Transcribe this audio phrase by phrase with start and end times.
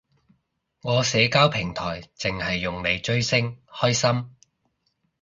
[0.81, 4.31] 我社交平台剩係用嚟追星，開心